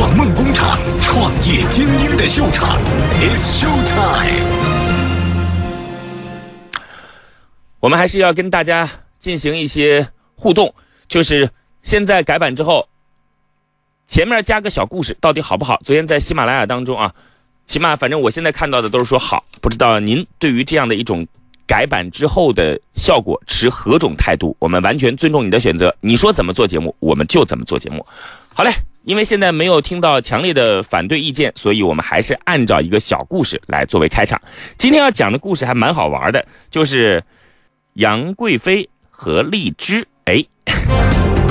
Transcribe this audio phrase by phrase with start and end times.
[0.00, 2.82] 创梦工厂，创业精英的秀场
[3.20, 4.46] ，It's Show Time。
[7.80, 8.88] 我们还是要跟大家
[9.18, 10.74] 进行一些互动，
[11.06, 11.50] 就是
[11.82, 12.88] 现在改版之后，
[14.06, 15.78] 前面加个小故事，到底好不好？
[15.84, 17.14] 昨天在喜马拉雅当中啊，
[17.66, 21.26] 起码反正我现在看到的都是说好，不知道您对于这样的一种
[21.66, 24.56] 改版之后的效果持何种态度？
[24.60, 28.06] 我们完全尊重你的选择，你说怎么做节目，我们就怎么做节目。
[28.54, 28.72] 好嘞，
[29.02, 34.40] 因为现在没有听到强烈的反对意见，所以我们还是按照一个小故事来作为开场。
[34.76, 37.22] 今天要讲的故事还蛮好玩的，就是
[37.94, 40.06] 杨贵妃和荔枝。
[40.26, 40.44] 哎，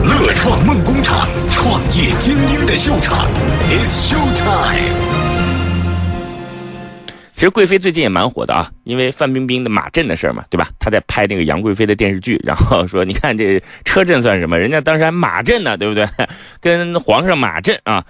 [0.03, 3.27] 乐创梦工厂，创业精英的秀场
[3.69, 5.18] ，It's Show Time。
[7.39, 10.67] 其实贵妃最近也蛮火的啊，因为范冰冰的马震的事儿嘛，对吧？
[10.77, 14.59] 她在拍那个杨贵妃的电视剧，然后说你看这车震算什么？
[14.59, 16.05] 人家当时还马震呢，对不对？
[16.59, 18.05] 跟皇上马震啊。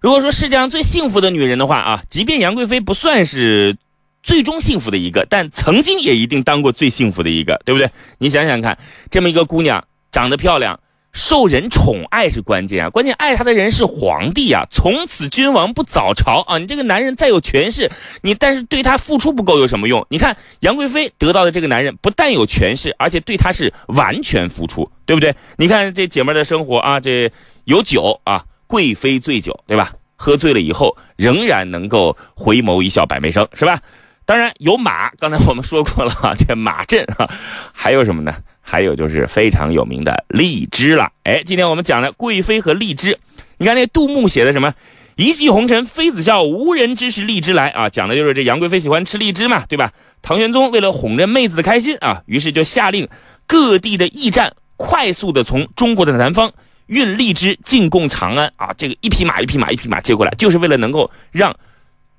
[0.00, 3.76] 如果说世界上最幸福的女人的话啊，即便杨贵妃不算是
[4.20, 7.88] 最终幸福的一个，但曾经也一定当过最幸福的一个，对不对？
[8.18, 8.76] 你想想看，
[9.12, 10.80] 这么一个姑娘，长得漂亮。
[11.12, 14.66] 受人宠爱是关键啊，关键爱他的人是皇帝啊！
[14.70, 16.58] 从此君王不早朝啊！
[16.58, 17.90] 你这个男人再有权势，
[18.22, 20.06] 你但是对他付出不够有什么用？
[20.08, 25.34] 你看杨贵妃得到的这个男人，不但有权势，而且对她是完全付出，对不对？
[25.56, 27.30] 你看这姐们的生活啊，这
[27.64, 29.92] 有酒啊，贵妃醉酒，对吧？
[30.16, 33.80] 喝醉了以后仍然能够回眸一笑百媚生，是吧？
[34.24, 37.28] 当然有马，刚才我们说过了，这马震啊，
[37.72, 38.34] 还有什么呢？
[38.64, 43.18] 还有就是非常有名的荔枝了，哎，今天我们讲的贵妃和荔枝，
[43.58, 44.72] 你看那杜牧写的什么
[45.16, 49.92] “一骑红尘妃子笑，无人知是荔枝来”啊，讲的就是这杨贵妃喜欢吃荔枝嘛，对吧？
[50.22, 53.08] 唐玄宗为了哄着妹子的开心啊，于是就下令
[53.46, 56.50] 各地的驿站快速的从中国的南方
[56.86, 61.54] 运荔枝进贡长安啊，这个一匹马一匹马一匹马接过来，就是为了能够让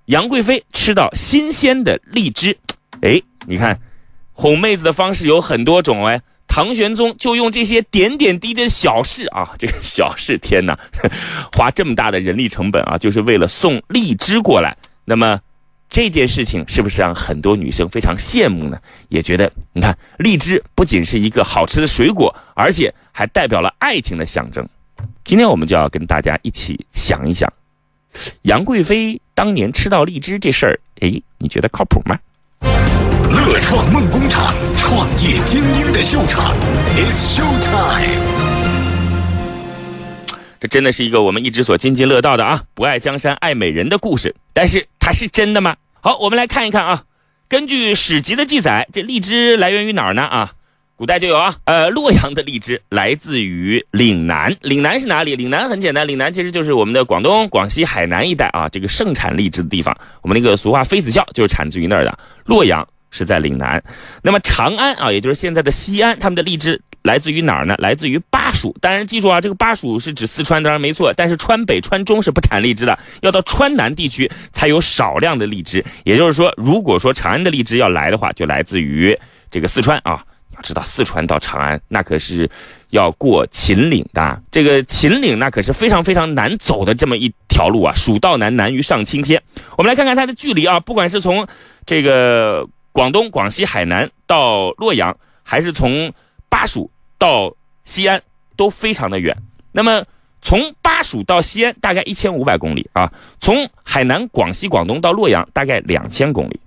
[0.05, 2.55] 杨贵妃吃到新鲜的荔枝。
[3.01, 3.79] 哎，你看
[4.33, 6.21] 哄妹子的方式有很多种哎。
[6.53, 10.77] 唐玄宗就用这些点点滴滴的小事啊， 这个小事，天哪，
[11.51, 14.77] 花这么大的人力成本啊，就是为了送荔枝过来。
[15.03, 15.41] 那么
[15.89, 18.77] 这件事情是不是让很多女生非常羡慕呢？
[19.09, 24.63] 也觉得，你看，荔枝不仅是一个好吃的水果，而且还代表了爱情的象征。
[25.25, 27.51] 今天我们就要跟大家一起想一想，
[28.43, 32.15] 杨贵妃当年吃到荔枝这事儿，哎，你觉得靠谱吗？
[33.33, 36.55] 乐创梦工厂，创业精英的秀场
[36.95, 38.21] ，It's Show Time。
[40.59, 44.35] 这真的是一个我们一直所津津乐道的啊，不爱江山爱美人的故事。
[44.53, 45.75] 但是它是真的吗？
[45.99, 47.03] 好，我们来看一看啊。
[47.49, 50.21] 根据史籍的记载，这荔枝来源于哪儿呢？
[50.21, 50.51] 啊，
[50.95, 51.55] 古代就有啊。
[51.65, 54.55] 呃，洛阳的荔枝来自于岭南。
[54.61, 55.35] 岭南是哪里？
[55.35, 59.97] 岭南很简单，岭南其实就是我们的广东、广西、海南一带啊，这个盛产荔枝的地方。
[60.21, 62.15] 我们那个俗话“妃子笑”就是产自于那儿的。
[62.45, 62.87] 洛阳。
[63.13, 63.81] 是在岭南，
[64.23, 67.75] 那么长安啊，也就是现在的西安，他们的荔枝来自于哪儿呢？
[67.77, 68.75] 来自于巴蜀。
[68.81, 71.13] 当然记住啊，这个巴蜀是指四川，当然没错。
[71.13, 75.85] 但是川北、川中是不产荔枝的，要到川南地区才有少量的荔枝。
[76.05, 79.15] 也就是说，如果说长安的荔枝要来的话，就来自于
[79.51, 80.25] 这个四川啊。
[80.55, 82.49] 要知道，四川到长安那可是
[82.89, 87.93] 要过秦岭的，这个秦岭那可是非常非常难走的这么一条路啊。
[87.95, 89.39] 蜀道难，难于上青天。
[89.77, 91.45] 我们来看看它的距离啊，不管是从
[91.85, 92.67] 这个。
[92.93, 96.13] 广东、广西、海南到洛阳，还是从
[96.47, 98.21] 巴蜀到西安，
[98.55, 99.35] 都非常的远。
[99.71, 100.05] 那么
[100.43, 103.11] 从巴蜀到西安大概一千五百公里啊，
[103.41, 106.59] 从海南、广西、广东到洛阳大概两千公里，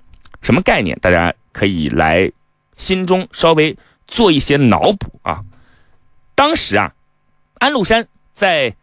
[0.42, 0.98] 什么概念？
[1.00, 2.30] 大家可以来
[2.74, 3.76] 心中稍微
[4.08, 5.40] 做一些脑补啊。
[6.34, 6.92] 当时啊，
[7.58, 8.74] 安禄山在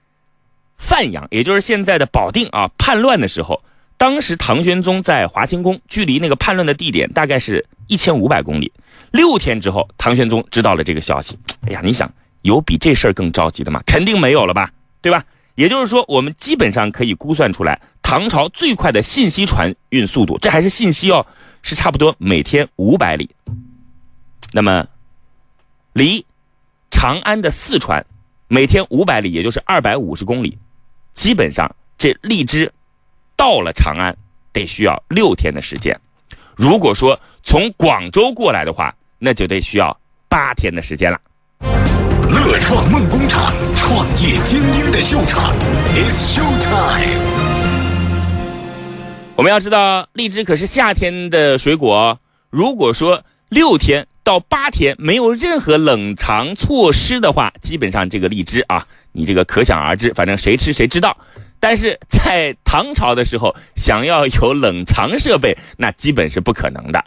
[0.78, 3.62] 范阳，也就是现在的保定啊，叛乱的时候。
[3.98, 8.72] 当时唐玄宗在华清宫，距离那个叛乱的地点大概是一千五百公里。
[9.12, 11.38] 六天之后，唐玄宗知道了这个消息。
[11.62, 12.12] 哎呀，你想
[12.42, 13.82] 有比这事儿更着急的吗？
[13.86, 14.72] 肯定没有了吧，
[15.02, 15.24] 对吧？
[15.56, 21.26] 也就是说，我们基本上可以估算出来，唐朝最快的信息传运速度，这还是信息哦，
[21.62, 23.30] 是差不多每天五百里。
[24.52, 24.86] 那么，
[25.94, 26.26] 离
[26.90, 28.04] 长安的四川，
[28.48, 30.58] 每天五百里，也就是二百五十公里，
[31.14, 32.72] 基本上这荔枝。
[33.44, 34.16] 到了长安，
[34.54, 36.00] 得需要六天的时间。
[36.56, 40.00] 如果说从广州过来的话，那就得需要
[40.30, 41.20] 八天的时间了。
[42.30, 45.54] 乐创梦工厂，创业精英的秀场
[45.94, 47.20] ，It's Show Time。
[49.36, 52.18] 我们要知道，荔枝可是夏天的水果。
[52.50, 61.18] 如果说六天到八天没有任何冷藏措施的话，基本上这个荔枝啊，你这个可想而知，反正谁吃谁知道。
[61.64, 67.06] 但是在唐朝的时候，想要有冷藏设备，那基本是不可能的。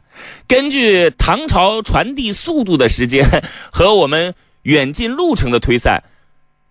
[0.49, 3.23] 根据唐朝传递速度的时间
[3.71, 6.03] 和我们远近路程的推算，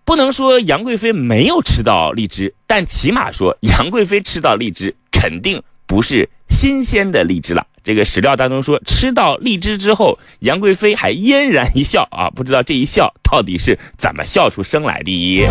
[0.03, 7.67] 不能说杨贵妃没有吃到荔枝，但起码说杨贵妃吃到荔枝肯定不是新鲜的荔枝了。
[7.85, 15.47] 这个史料当中说，吃到荔枝之后，杨贵妃还嫣然一笑啊，不知道这一笑到底是怎么笑出声来的。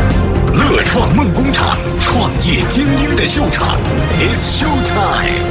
[0.52, 3.78] 乐创梦工厂，创业精英的秀场
[4.18, 5.46] ，It's Show Time。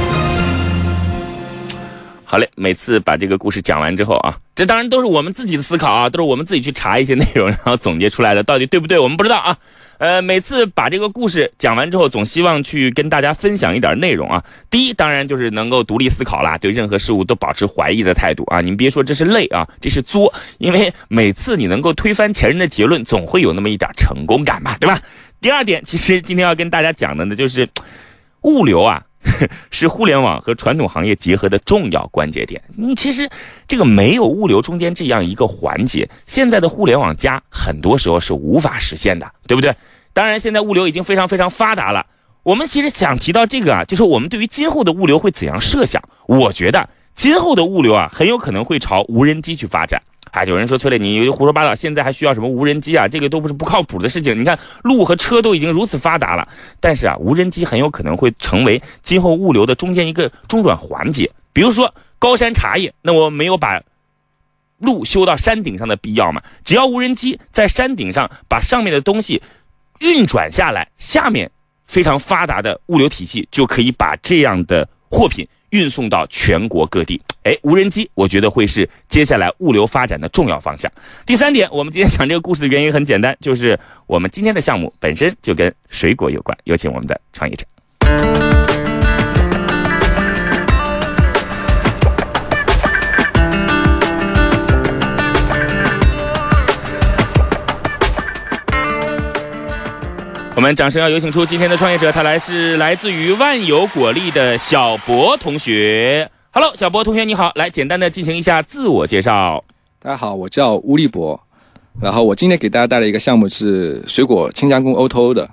[2.26, 9.56] 好嘞，每次把这个故事讲完之后啊，这当然都是我们自己的思考啊，都是我们自己去查一些内容，然后总结出来的，到底对不对，我们不知道啊。
[9.98, 14.42] 呃，每次把这个故事讲完之后，总希望去跟大家分享一点内容啊。
[14.70, 18.60] 第一，当然就是能够独立思考啦，对任何事物都保持怀疑的态度啊。
[18.60, 25.00] 你别说这是累啊，这是作，因为每次你能够推翻前人的结论，总会有那么一点成功感吧，对吧？
[25.40, 27.68] 第二点，其实今天要跟大家讲的呢，就是
[28.42, 29.02] 物流啊。
[29.70, 32.62] 是互联网和传统行业结合的重要关节点。
[32.76, 33.28] 你其实
[33.66, 39.74] 这个没有物流中间这样一个环节，现在的互联网加很多时候是无法实现的，对不对？
[40.12, 42.06] 当然，现在物流已经非常非常发达了。
[42.44, 46.02] 我们其实想提到这个啊，就是我们对于今后的物流会怎样设想？
[46.26, 50.02] 我觉得今后的物流啊，很有可能会朝无人机去发展。
[50.34, 53.06] 啊，有人说崔磊，你胡说八道，现在还需要什么无人机啊？
[53.06, 54.36] 这个都不是不靠谱的事情。
[54.36, 56.48] 你看，路和车都已经如此发达了，
[56.80, 61.30] 但是啊，无人机很有可能会成为今后物流的中间一个中转环节。
[61.52, 63.80] 比如说高山茶叶，那我没有把
[64.78, 66.42] 路修到山顶上的必要嘛？
[66.64, 69.40] 只要无人机在山顶上把上面的东西
[70.00, 71.48] 运转下来，下面
[71.86, 75.46] 非常发达的物流体系就可以把这样的货品。
[75.70, 80.90] 运送到全国各地，哎，无人机，我觉得会是接下来物流发展的重要方向。
[81.26, 86.56] 第三点，我们今天讲这个故事的原因很简单，就是我们今天的项目本身就跟水果有关。
[86.64, 87.66] 有请我们的创业者。
[100.56, 106.30] 我们掌声要有请出今天的创业者，他来是来自于万有果粒的小博同学。
[106.56, 109.64] Hello，小博同学你好，来简单的进行一下自我介绍。
[109.98, 111.40] 大家好，我叫乌力博，
[112.00, 115.50] 然后我今天给大家带来一个项目是水果轻加工 O2O 的，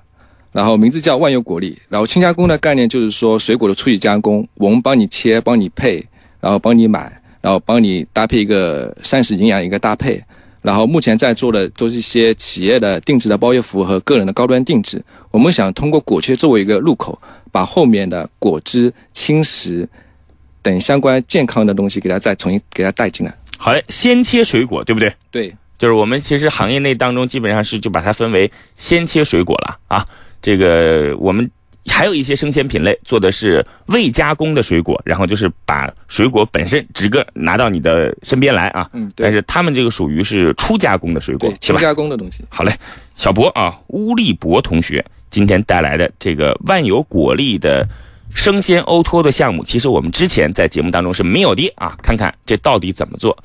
[0.51, 1.75] 然后名字叫万有果粒。
[1.89, 6.06] 然后轻加工的概念就是说水果的初级加工，我们帮你切，帮你配，
[6.39, 7.12] 然后帮你买，
[7.42, 10.24] 然后帮你搭配一个膳食营养一个搭配。
[10.62, 15.04] 然后目前在做的都是一些企业的定制的包月服务和个人的高端定制。
[15.31, 17.19] 我们想通过果切作为一个入口，
[17.51, 19.89] 把后面的果汁、轻食
[20.61, 23.33] 等相关健康的东西给它再重新给它带进来。
[23.57, 25.13] 好嘞，先切水果，对不对？
[25.31, 30.05] 对，就是我们其实行业内当中基本上是就把它分为先切水果了啊。
[30.41, 31.49] 这个我们。
[31.87, 38.87] 还有一些生鲜品类做的是未加工的水果，然后就是把水果本身直个拿到你的身边来啊。
[38.93, 42.45] 嗯，但是他们这个属于是初加工的水果，初加工的东西。
[42.49, 42.71] 好嘞，
[43.15, 47.89] 小博啊，乌力博同学今天带来的这个万有果粒的
[48.33, 51.95] 生鲜欧托的项目，其实我们之前在节目当中是没有的啊。
[52.01, 53.38] 看看这到底怎么做？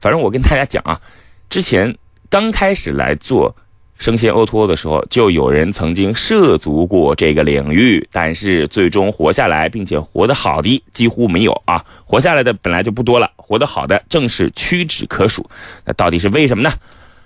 [0.00, 1.00] 反正我跟大家讲啊，
[1.48, 1.96] 之前
[2.28, 3.54] 刚开始来做。
[3.96, 11.82] 生鲜 O2O 的时候，就有人曾经涉足过这个领域，但是最终活下来并且活得好的几乎没有啊！
[12.04, 15.48] 活下来的本来就不多了，活得好的正是屈指可数。
[15.84, 16.72] 那到底是为什么呢？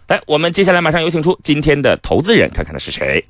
[0.09, 3.25] 来，我们接下来马上有请出今天的投资人，看看他是谁。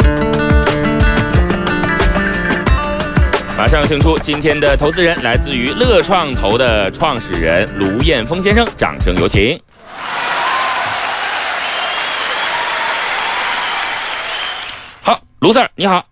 [3.59, 9.61] 马上要请出今天的投资人，来自于乐创投的创始人卢彦峰先生，掌声有请。
[15.03, 16.07] 好卢 Sir，你好，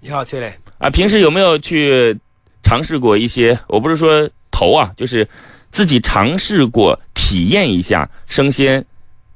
[0.00, 2.18] 你好，崔磊啊，平时有没有去
[2.64, 3.56] 尝试过一些？
[3.68, 5.28] 我不是说投啊，就是
[5.70, 8.84] 自己尝试过体验一下生鲜，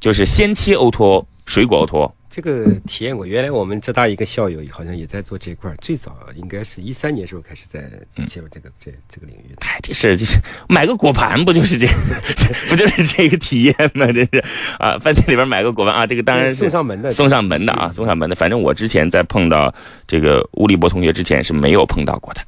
[0.00, 2.14] 就是鲜切 O to O 水果 O to O。
[2.34, 7.88] 这个体验过，原来我们浙大一个校友好像也在做这块儿，最早应该是一三年时候开始在
[8.26, 9.58] 切入这个这这个领域的。
[9.60, 11.86] 哎，这事就是买个果盘不就是这，
[12.68, 14.08] 不就是这个体验吗？
[14.10, 14.44] 这是
[14.80, 18.34] 啊，饭店里边买个果盘啊，这个当然是送上门的，送上门的啊，送上门的。
[18.34, 19.72] 反正我之前在碰到
[20.08, 22.40] 这个吴立博同学之前是没有碰到过的。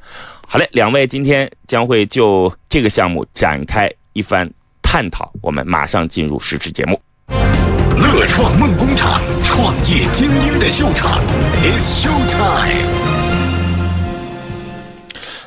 [0.48, 4.50] 好嘞，两位今天将会就这个项目展开一番
[4.82, 7.00] 探讨，我们马上进入实质节目。
[7.98, 11.18] 乐创梦工厂，创业精英的秀场
[11.62, 12.86] ，It's Show Time。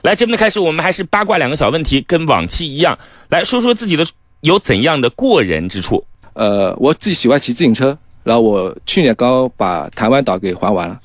[0.01, 2.97] 来，节目的开始，我们还是八卦两个小问题，跟往期一样，
[3.29, 4.03] 来说说自己的
[4.41, 6.03] 有怎样的过人之处。
[6.33, 10.97] 呃，我自己喜欢骑自行车，然后我去年刚把台湾岛给环完了，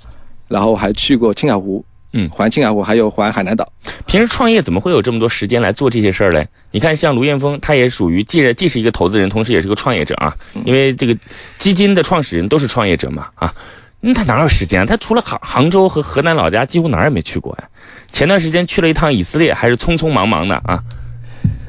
[0.49, 1.85] 然后还去过青海湖，
[2.17, 3.69] 嗯环青海湖，还有环海南岛。
[4.07, 6.47] 平时创业怎么会有这么多时间来做这些事儿嘞？
[6.71, 10.33] 你看，像卢彦峰，他也属于既然既是一个投资人，同时也是个创业者啊。
[10.65, 11.17] 因为这个
[11.59, 13.53] 基金的创始人都是创业者嘛啊，
[14.01, 14.87] 那他哪有时间啊？
[14.87, 17.69] 他除了杭杭州和河南老家，几乎哪儿也没去过呀。
[18.13, 20.81] 前段时间去了一趟以色列，还是匆匆忙忙的啊。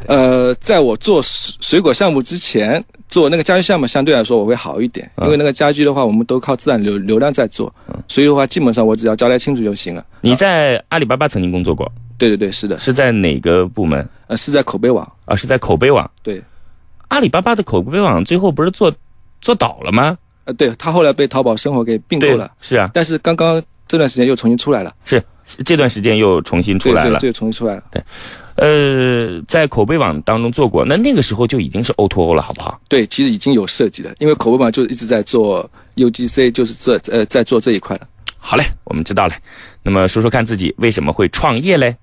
[0.08, 7.74] 呃，在我做水水果项目之前，做那个家居项目相对来说我会好一点，嗯因为那个家居的话，我们都靠自然流流量在做，
[8.08, 10.06] 所以的话，基本上我只要交代清楚就行了。
[10.22, 15.10] 你在阿里巴巴曾经工作过，对对对，是的，是在哪个部门呃，是在口碑网。
[15.26, 15.36] 啊？
[15.36, 16.10] 是在口碑网。
[16.24, 16.42] 对，
[17.10, 18.94] 阿里巴巴的口碑网最后不是做
[19.42, 20.18] 做倒了吗？
[20.46, 25.24] 呃，对他后来被淘宝生活给并购了，，是啊，但是刚刚这段时间又重新出来了，是
[25.64, 27.20] 这段时间又重新出来了。
[27.20, 27.84] 对重新出来了。
[27.92, 28.04] 对
[28.56, 32.80] 呃，在口碑网当中做过，那那个时候就已经是 O to O 了，好不好？
[32.88, 38.08] 对，其实已经有设计了，因为口碑网就一直在做 UGC，就是做呃在做这一块了。
[38.38, 39.34] 好嘞，我们知道了。
[39.84, 41.98] 那么说说看自己为什么会创业嘞？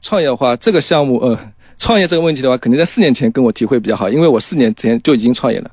[0.00, 1.38] 创业的话，这个项目呃，
[1.76, 5.70] 创业这个问题的话，肯定在四年前跟我体会比较好，因为我四年前就已经创业了。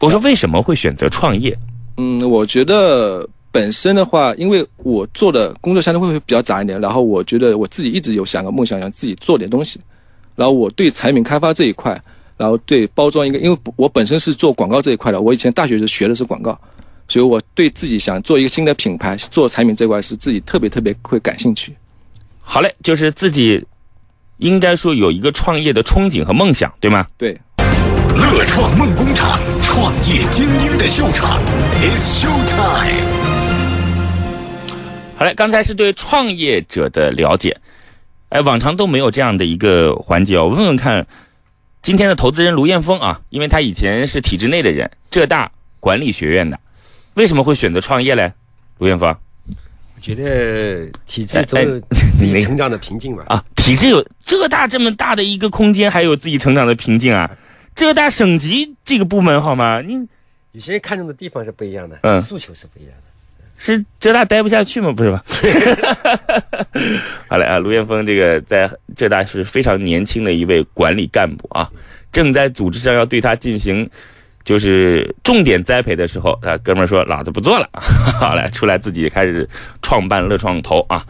[0.00, 1.54] 我说为什么会选择创业？
[1.98, 9.78] 嗯，我觉得本身的话，因为我做的工作相对会比较杂一点，然后我觉得我自己一直有想个梦想，想自己做点东西。
[10.34, 11.96] 然后我对产品开发这一块，
[12.36, 16.58] 然后对包装一个，因为我本身是做广告这一块的，我以前大学是学的是广告，
[17.06, 21.72] 所以我对自己想做一个新的品牌，做产品这块是自己特别特别会感兴趣。
[22.40, 23.64] 好嘞，就是自己
[24.38, 27.06] 应该说有一个创业的憧憬和梦想，对吗？
[27.16, 27.40] 对，
[28.16, 31.40] 乐创梦工厂，创业精英的秀场
[31.80, 33.13] ，It's Show Time。
[35.16, 37.56] 好嘞，刚才是对创业者的了解，
[38.30, 40.46] 哎，往常都没有这样的一个环节哦。
[40.46, 41.06] 我问问看，
[41.82, 46.58] 今天的投资人卢彦峰啊，因为他以前是体制内的人，浙大管理学院的，
[47.14, 48.32] 为什么会选择创业嘞？
[48.78, 49.08] 卢彦峰
[49.94, 51.64] 我觉得体制总哎
[52.18, 53.24] 自己成长的瓶颈吧。
[53.28, 57.30] 啊，体制有浙大这么大的一个空间，还有自己成长的瓶颈啊。
[57.76, 59.80] 浙大省级这个部门好吗？
[59.80, 60.08] 你
[60.50, 63.03] 有些人看重的地方是不一样的，嗯诉求是不一样的。
[63.56, 64.92] 是浙大待不下去吗？
[64.92, 65.24] 不是吧？
[67.28, 71.70] 好嘞啊，卢彦峰这个在浙大是非常年轻的一位管理干部啊，
[72.12, 73.88] 正在组织上要对他进行
[74.44, 77.68] 就是重点栽培的时候，啊，哥们儿说老子不做了，
[78.20, 79.48] 好嘞，出来自己开始
[79.80, 81.04] 创办乐创投啊。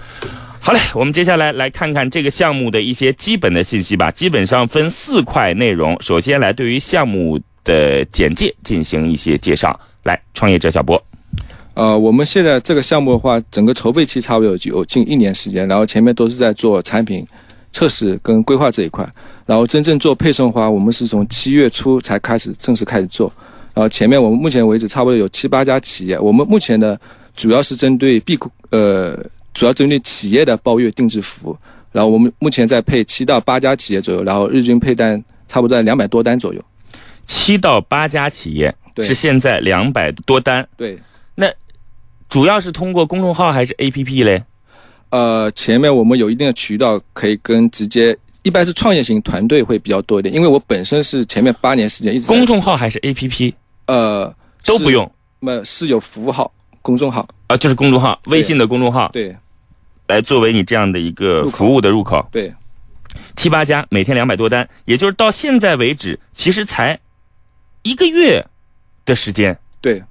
[0.60, 4.10] 好嘞，我们接下来来看看这个项目的一些基本的信息吧。
[4.10, 9.78] 基本上分四块内容，首先来对于项目的简介进行一些介绍。
[10.04, 11.02] 来，创业者小波，
[11.74, 17.26] 呃，我们现在这个项目的话，整个筹备期差不多有有近一年时间，然后前面都是在做产品
[17.72, 19.04] 测试跟规划这一块，
[19.44, 23.32] 然后真正做配送的话，我们是从七月初才开始正式开始做，
[23.74, 26.96] 然后前面我们目前为止差不多有七八家企业，我们目前呢
[27.34, 29.18] 主要是针对 B 股呃，
[29.52, 31.56] 主要针对企业的包月定制服务，
[31.90, 36.64] 然后我们目前在配七到八家企业左右，然后日均配单差不多在两百多单左右，
[37.26, 39.04] 七到八家企业对。
[39.04, 40.96] 是现在两百多单，对。
[42.34, 44.42] 主要是通过公众号还是 APP 嘞？
[45.10, 53.54] 呃，前面我们有一定的渠道可以跟直接，一般是创业型团队会比较多一点，因为我本身是前面八年时间一直公众号还是 APP
[53.86, 55.08] 呃都不，用。
[55.38, 59.08] 那么是有服务号、公众号，啊，就是公众号，微信的公众号。
[59.12, 59.36] 对。
[60.08, 62.26] 来作为你这样的一个服务的入口。
[62.32, 62.52] 对，
[63.36, 66.98] 七八家，每天两百多单，也就是到现在为止，其实才
[67.84, 68.44] 一个月
[69.04, 69.56] 的时间。
[69.80, 70.02] 对。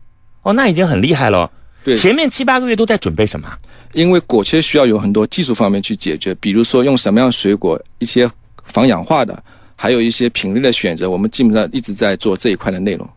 [0.44, 1.52] 哦，那已经很厉害了。
[1.84, 3.48] 对，前面七八个月都在准备什么？
[3.94, 8.30] 因为果切需要有很多技术方面去解决，比如说用什么样的水果，一些
[8.64, 9.44] 防氧化的，
[9.76, 13.08] 还有一些品类的选择，我们基本上一直在做这一块的内容。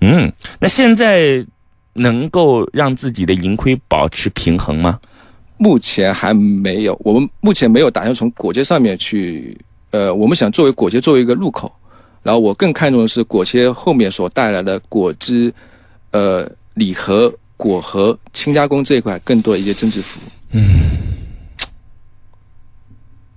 [0.00, 1.44] 嗯，那现在
[1.92, 4.98] 能够让自己的盈亏保持平衡吗？
[5.58, 9.56] 目前还没有，我们目前没有打算从果切上面去，
[9.90, 11.72] 呃，我们想作为果切作为一个入口，
[12.22, 15.52] 然后我更看重的是果切后面所带来的果汁、
[16.10, 20.30] 呃礼盒、果核、轻加工这一块更多的一些增值服务。
[20.52, 20.80] 嗯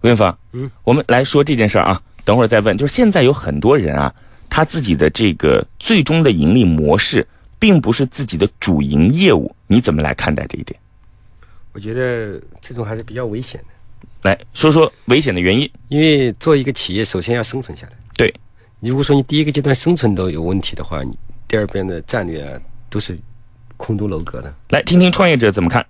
[0.02, 2.78] 吴云芳，嗯，我们来说这件事儿啊，等会儿再问。
[2.78, 4.14] 就是现在有很多人啊，
[4.50, 7.28] 他自己的这个最终的盈利模式，
[7.60, 10.80] 并不是自己的主营业务，你怎么来看待这一点？
[11.74, 15.70] 我觉得这种还是比较危险的，来说说危险的原因。
[15.90, 17.94] 因为做一个企业，首先要生存下来。
[18.16, 18.34] 对，
[18.80, 22.58] 如果说你第一个阶段生存都有问题的话，你第二边的战略啊
[22.90, 23.20] 都是
[23.80, 24.54] 空中楼阁的。
[24.70, 25.84] 来听听创业者怎么看。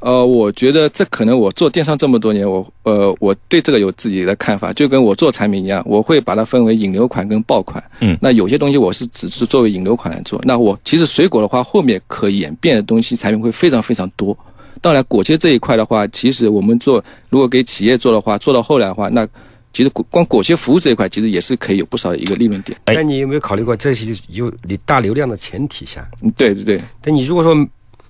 [0.00, 7.80] 呃，我觉得这可能我做电商这么多年，我呃我对这个有自己的看法，就跟我做产品一样，我会把它分为引流款跟爆款。
[8.00, 10.40] 嗯那有些东西我是只是作为引流款来做。
[10.42, 14.36] 那我其实水果的话，后面可演变的东西产品会非常非常多。
[14.80, 19.24] 当然，果切这一块的话，其实我们做如果给企业做的话，做到后来的话，那
[19.72, 22.78] 其实果光果切服务这一块，其实也是可以有不少的一个利润点。
[22.84, 26.06] 哎但你有没有考虑过，这是有你大流量的前提下？
[26.22, 27.54] 嗯，对对对，但你如果说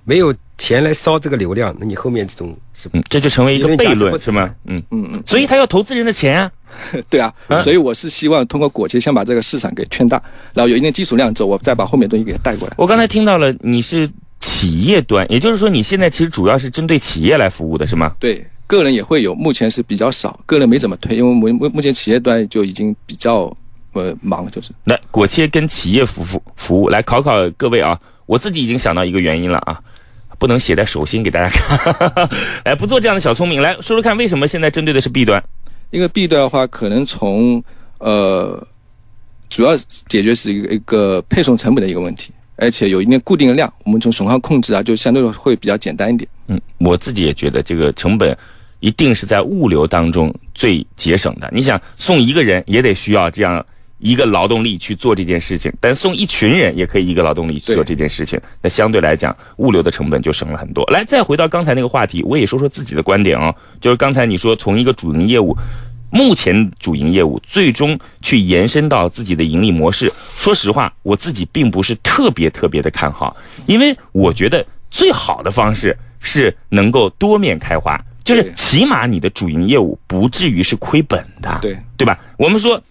[0.04, 4.52] 没有钱来烧这个流量，那你后面这种是嗯，这就成为一个悖论是吗？
[4.66, 6.50] 嗯，嗯嗯，所以他要投资人的钱啊。
[7.10, 10.20] 对啊啊，所以我是希望通过果切先把这个市场给圈大，
[10.54, 12.74] 然后有一定基础量之后，我再把后面东西给带过来。
[12.78, 18.14] 我刚才听到了你是企业端，也就是说你现在其实主要是针对企业来服务的是吗？
[18.18, 18.42] 对，
[18.72, 23.54] 个人也会有，目前是比较少，个人没怎么推，因为目目目前企业端就已经比较
[23.92, 28.00] 呃忙，就是来，果切跟企业服服服务，来考考各位啊！
[28.24, 29.78] 我自己已经想到一个原因了啊，
[30.38, 32.30] 不能写在手心给大家看。
[32.64, 35.42] 来，不做这样的小聪明，来说说看，为什么现在针对的是 B 端？
[35.90, 37.62] 因为 B 端的话，可能从
[37.98, 38.66] 呃
[39.50, 39.76] 主要
[40.08, 46.26] 解决是一个一个配送成本的一个问题，而且有一定固定的量，我们从损耗控制啊，就相对会比较简单一点。
[46.46, 48.34] 嗯，我自己也觉得这个成本
[48.82, 51.48] 一定是在物流当中最节省的。
[51.50, 53.64] 你想送一个人也得需要这样
[53.98, 60.84] 一个劳动力去做这件事情，但送一群人也可以一个劳动力去做这件事情，那相对来讲物流的成本就省了很多。
[60.90, 65.56] 来，再回到刚才那个话题，我也说说自己的观点哦，就是刚才你说从一个主营业务。
[66.14, 73.34] 目前主营业务最终去延伸到自己的盈利模式，说实话，我自己并不是特别特别的看好，
[73.64, 82.18] 因为我觉得最好的方式是能够多面开花，就是起码你的主营业务不至于是亏本的，对对吧？
[82.36, 82.82] 我们说。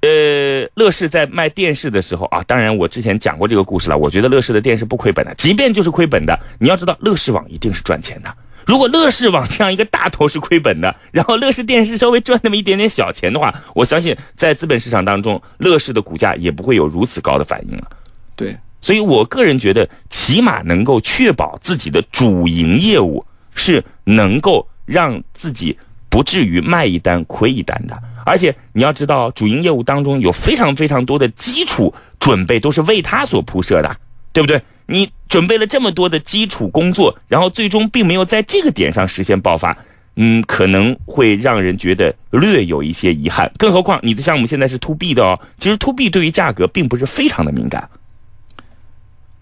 [0.00, 3.98] 呃，乐视在卖电视的时候啊，当然我之前讲过这个故事了。
[3.98, 8.34] 我觉得乐视的电视不亏本的，即便就是亏本的，你要知道乐视网一定是赚钱的。
[8.64, 17.90] 如果乐视网这样一个大头是亏本的，然后乐视电视稍微赚那么一点点小钱的话，我相信在资本市场当中，乐视的股价也不会有如此高的反应了。
[18.34, 23.22] 对，所以我个人觉得，起码能够确保自己的主营业务
[23.54, 25.76] 是能够让自己
[26.10, 27.98] 不至于卖一单亏一单的。
[28.26, 33.96] 而且你要知道，主营业务当中有非常非常多的基础准备都是为它所铺设的，
[34.32, 34.60] 对不对？
[34.86, 39.76] 你准备了这么多的基础工作，然后最终并没有在这个点上实现爆发，
[40.16, 43.50] 嗯，可能会让人觉得略有一些遗憾。
[43.58, 47.88] 更何况你的项目现在是 to B 的哦，其实 to B 对于价格并不是非常的敏感。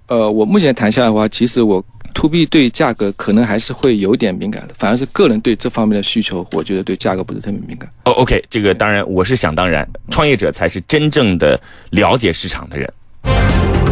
[0.07, 7.91] 呃，我目前谈下来的话，其实我 to B 对价格可能还是会有点敏感的，反而是个人对这方面的需求，我觉得对价格不是特别敏感。
[8.05, 12.93] 哦，OK，这个当然我是想当然，创业者才是真正的了解市场的人。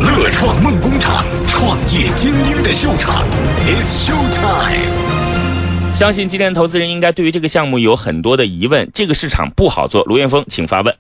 [0.00, 3.24] 乐创梦工厂，创业精英的秀场
[3.66, 5.94] ，It's Show Time。
[5.94, 10.02] 相信今天的投资人应该对于这个项目有很多的疑问，这个市场不好做。
[10.04, 10.96] 卢彦峰，请发问。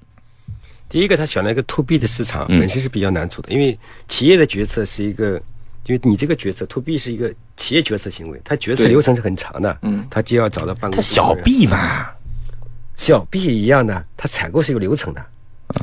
[0.88, 3.78] 第一个，他选了一个 to B 的市场，嗯本身是比较难做的，因为
[4.08, 5.40] 企业的决策是一个，
[5.86, 12.06] 因为你这个决策 to B 是一个企业决策行为，它决策流程是很长的，嗯，他就要找到办公室小 B 嘛，
[12.96, 15.24] 小 B 一样的，它采购是有流程的，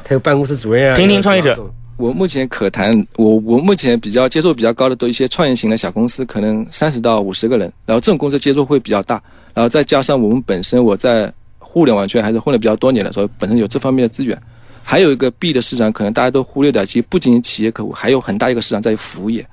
[0.03, 0.95] 它有办公室主任啊。
[0.95, 1.73] 听听创业者。
[1.97, 9.19] 我目前可谈，我我目前比较接受比较高的都一些创业型的小公司，可能三十到五十个人，然后这种公司接触会比较大，
[9.55, 14.39] 然后再加上我们本身我在互联网圈还是混了比较多年的，所以本身有这方面的资源。
[14.83, 19.43] 还有一个 B 的市场，可能大家都忽略掉，其实不仅仅企业客户，还有很大一个市场在于服务业，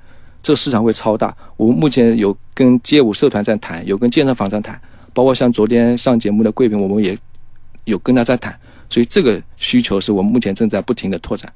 [0.45, 1.35] 这个市场会超大。
[1.57, 4.79] 我们目前有跟街舞社团在谈，有跟健身房在谈，
[5.11, 7.17] 包括像昨天上节目的贵宾，我们也
[7.85, 8.55] 有跟他在谈，
[8.87, 11.51] 所以这个需求是我们目前正在不停的拓展。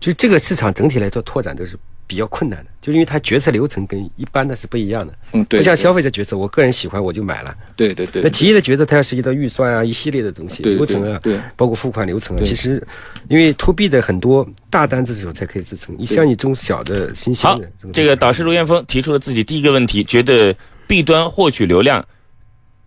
[0.00, 5.14] 其实这个市场整体来说拓展都是比较困难的，就是因为它决策流程跟一般的是不一样的。
[5.32, 7.54] 嗯，对，不像消费者决策，我个人喜欢我就买了。
[7.76, 12.42] 对对对，那企业的决策，它要涉及到预算啊，一系列的东西，流程啊，对对包括付款流程啊。
[12.44, 12.82] 其实，
[13.28, 15.96] 因为 to B 的很多大单子的时候才可以支撑。
[15.98, 20.54] 你像你这种小的新鲜好的，这个导师卢彦峰提出了自己第一个问题，觉得
[20.86, 22.06] B 端获取流量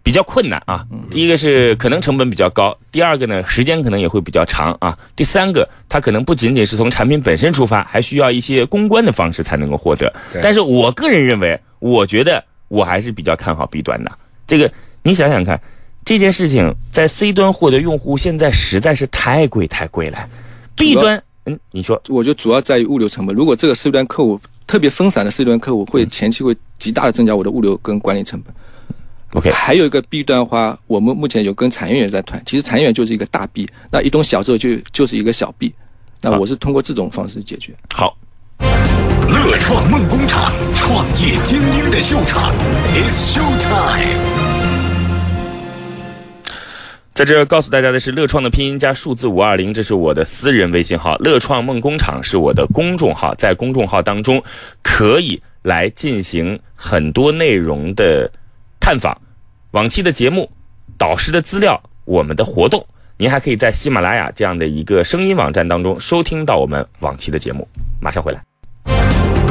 [0.07, 0.87] 比较困难啊。
[1.11, 4.97] 第一个是可能成本比较高，第二个呢时间可能也会比较长啊。
[5.17, 10.13] 第三个，它可能不仅仅是从产品本身出发，还需要一些公关的方式才能够获得。
[10.41, 14.09] 但是我个人认为，我觉得我还是比较看好 B 端的。
[14.47, 14.71] 这个
[15.03, 15.59] 你想想看，
[16.05, 20.17] 这件事情在 C 端获得用户现在实在是太贵太贵了。
[20.77, 23.35] B 端，嗯，你说我觉得主要在于物流成本。
[23.35, 28.55] 如果这个 C 端客户特别分散的 C 端客户，会前期会极大的增加我的物流跟管理成本。
[29.33, 29.51] OK？
[29.51, 35.73] 还有一个弊端的话，我们目前有跟产业园在谈，其实产业园就是一个大 B，那一栋小之后就就是一个小 B，
[36.21, 37.73] 那我是通过这种方式解决。
[37.93, 38.17] 好，
[38.59, 42.53] 乐创梦工厂，创业精英的秀场
[42.95, 44.47] ，It's Show Time。
[47.13, 51.17] 在这告诉大家的是，乐创的拼音加数字五二零，这是我的私人微信号。
[51.17, 54.41] 乐创梦工厂是我的公众号，在公众号当中
[54.83, 58.31] 可以来进行很多内容的
[58.87, 59.13] 探访，
[59.71, 60.49] 往期的节目、
[60.97, 67.67] 导师的资料、我们的活动，您还可以在喜马拉雅这样的一个声音网站当中收听到我们往期的节目。
[67.99, 68.41] 马上回来。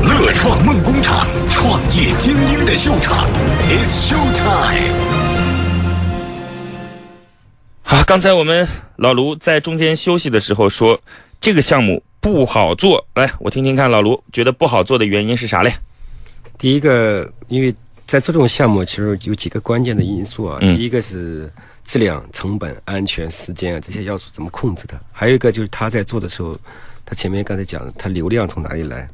[0.03, 3.29] 乐创梦工厂，创业精英的秀场
[3.69, 4.97] ，It's Show Time。
[7.83, 10.99] 好，刚才我们老卢在中间休息的时候说，
[11.43, 13.07] 这个项目不好做。
[13.15, 15.75] 来，我听听看，老卢觉得不好做的原因是啥嘞？
[16.57, 17.75] 第一个，因为
[18.07, 20.59] 在做这种项目，其实有几个关键的因素啊。
[20.61, 21.51] 嗯第一个是
[21.85, 26.59] 质量、成本、安全、时间啊这些要素怎么控制的，还有一个就是他在做的时候，
[27.05, 29.09] 他前面刚才讲的，他流量从哪里来，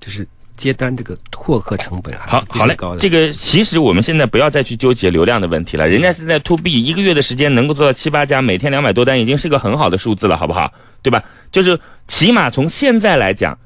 [0.00, 0.26] 就是
[0.56, 5.88] 接单这个获客成本还是，非好好嘞常高的。，这个其实我们现在不要再去纠结流量的问题了。
[5.88, 10.72] 人家现在 to B 一个月的时间能够做到七八家，每天两百多单，已经是个很好的数字了，好不好？
[11.02, 11.24] 对吧？
[11.50, 13.58] 就是起码从现在来讲，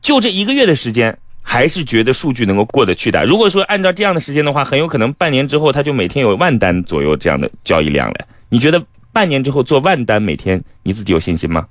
[0.00, 1.18] 就这一个月的时间，
[1.50, 3.24] 还是觉得数据能够过得去的。
[3.24, 8.16] 如果说按照这样的时间的话，很有可能半年之后他就每天有万单左右这样的交易量了。
[8.50, 8.84] 你觉得
[9.14, 11.66] 半年之后做万单每天，你自己有信心吗？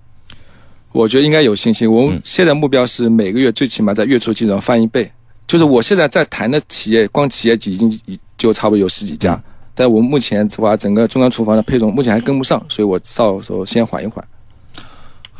[0.91, 1.87] 我觉得应该有信心。
[1.87, 5.07] 我嗯们现在目标是每个月最起码在月初基础上翻一倍。
[5.45, 9.43] 就是我现在在谈的企业，光企业级已经已就差不多有十几嗯家，
[9.75, 14.27] 但我们目前的话，整个中央厨房的配送目前还跟不上，所以我到时候先缓一缓。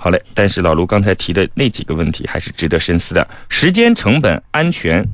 [0.08, 5.06] 好嘞，但是老卢刚才提的那几个问题还是值得深思的：时间、成本、安全。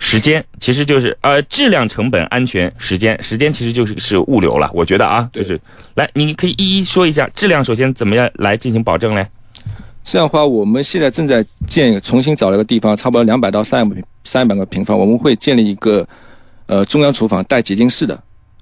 [0.00, 3.22] 时间其实就是呃质量、成本、安全、时间。
[3.22, 5.60] 时间其实就是是物流了，我觉得啊，就是
[5.96, 9.26] 来，你可以一一说一下质量，首先怎么样来进行保证嘞？
[10.02, 16.08] 这样的话，我们现在正在建重新找了个地方，差不多两百到三百三百个平方，我们会建立一个
[16.64, 18.18] 呃中央厨房带洁净室的，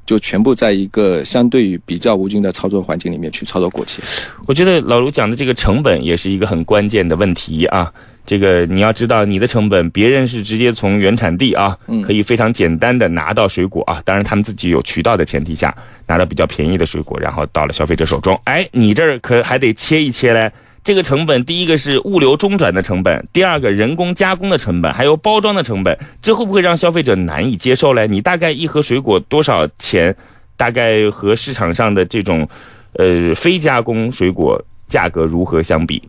[0.07, 4.01] 就全部在一个相对于比较无菌的操作环境里面去操作过期。
[4.47, 7.93] 我觉得老卢讲的这个成本也是一个很关键的问题啊。
[8.25, 15.73] 这个你要知道，你的成本，别人是直接从原产地啊，嗯可以非常简单的拿到水果啊，当然他们自己有渠道的前提下，
[16.09, 18.41] 拿到比较便宜的水果，然后到了消费者手中。
[18.43, 20.51] 哎，你这儿可还得切一切嘞。
[20.87, 28.07] 这个成本，第一个是物流中转的成本，第二个人工加工的成本，还有包装的成本，这会不会让消费者难以接受嘞？
[28.07, 30.15] 你大概一盒水果多少钱？
[30.57, 32.49] 大概和市场上的这种，
[32.93, 36.01] 呃，非加工水果价格如何相比？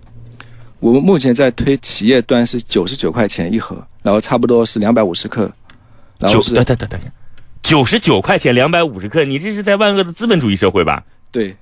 [0.79, 5.51] 我们目前在推企业端是九十九块钱一盒，然后差不多是两百五十克，
[6.19, 7.01] 然九后是等等等等，
[7.63, 11.03] 九十九块钱两百五十克，你这是在万恶的资本主义社会吧？
[11.31, 11.55] 对，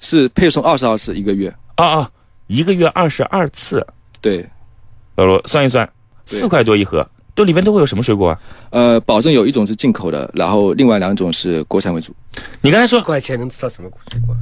[0.00, 2.10] 是配送二十二次一个月，啊啊，
[2.50, 3.86] 一个月二十二次，
[4.20, 4.44] 对，
[5.14, 5.88] 老罗算一算，
[6.26, 8.40] 对四块多一盒，都里面都会有什么水果啊？
[8.70, 12.12] 呃，保证有一种是进口的，然后另外两种是国产为主。
[12.60, 14.36] 你刚才说四块钱能吃到什么水果？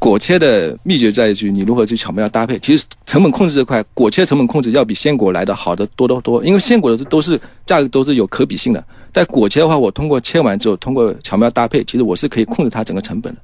[0.00, 2.58] 果切的秘诀在于你如何去巧妙搭配。
[2.58, 6.44] 其实成本控制这块，果切成本控制要比鲜果来的好的多得多。
[6.44, 13.40] 因为鲜果的都是价格都是有可比性的，但果切的话，我通过切完之后，通过巧妙搭配，其实我是可以控制它整个成本的。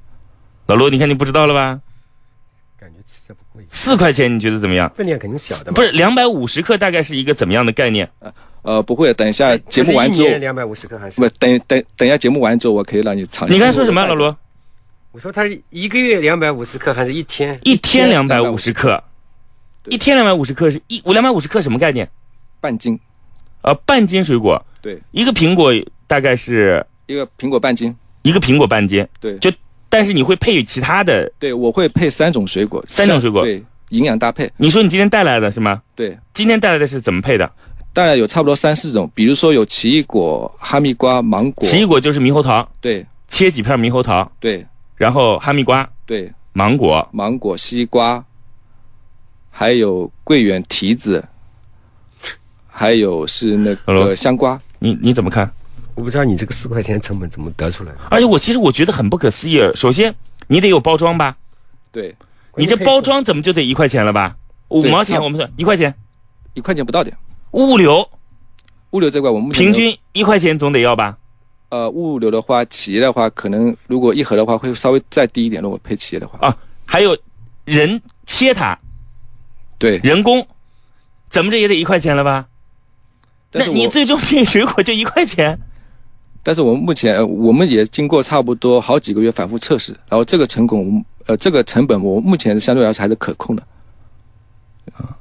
[0.65, 1.79] 老罗，你看你不知道了吧？
[2.79, 4.89] 感觉吃着不贵，四块钱你觉得怎么样？
[4.95, 5.75] 分量肯定小的嘛。
[5.75, 8.09] 不是两百五十克，大概是一个怎么样的概念？
[8.61, 11.27] 呃，不会，等一下节目完之后，两百五十克还是不？
[11.37, 13.53] 等等等一下节目完之后，我可以让你尝一下。
[13.53, 14.35] 你刚才说什么，老罗？
[15.11, 17.57] 我说他一个月两百五十克还是一天？
[17.63, 19.03] 一天两百五十克，
[19.85, 22.09] 一天两百五十克是一我两百五十克什么概念？
[22.61, 22.99] 半斤，
[23.61, 25.73] 呃，半斤水果，对，一个苹果
[26.07, 29.51] 大概是一个苹果半斤，一个苹果半斤，对，就
[29.89, 31.31] 但是你会配其他的。
[31.39, 35.81] 对我会配三种水果，三种水果对，营养搭配，你说你今天带来的是吗？
[35.95, 36.17] 对。
[36.33, 37.51] 今天带来的是怎么配的？
[37.91, 44.63] 当然有差不多三四种，比如说有奇异果、哈密瓜、芒果，奇异果就是猕猴桃，对切几片猕猴桃，对
[44.95, 48.23] 然后哈密瓜、对，芒果，芒果、西瓜，
[49.49, 51.25] 还有桂圆、提子，
[52.67, 54.61] 还有是那个香瓜。
[54.77, 55.51] 你你怎么看？
[55.99, 57.97] 我不知道你这个四块钱成本怎么得出来的。
[58.09, 59.59] 而且我其实我觉得很不可思议。
[59.75, 60.15] 首先，
[60.47, 61.35] 你得有包装吧？
[61.91, 62.15] 对，
[62.55, 64.37] 你这包装怎么就得一块钱了吧？
[64.69, 65.93] 五毛钱我们算一块钱，
[66.53, 67.13] 一块钱不到点。
[67.51, 68.09] 物流
[68.91, 71.17] 物流这块我们平均一块钱总得要吧？
[71.67, 77.17] 呃物流的话，企业的话可能如果一盒的话会稍微再低一点，如果配企业的话，啊，还有
[77.65, 78.79] 人切它，
[79.77, 79.97] 对。
[79.97, 80.47] 人工，
[81.29, 82.47] 怎么着也得一块钱了吧？
[83.51, 85.59] 那你最终这水果就一块钱？
[86.49, 93.61] 但是我们目前呃我们也经过差不多好几个月反复测试，然后这个成本我们呃这个成本我们目前相对来说还是可控的。
[94.93, 95.15] 啊